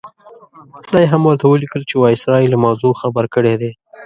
[0.91, 3.71] دا یې هم ورته ولیکل چې وایسرا یې له موضوع خبر کړی دی.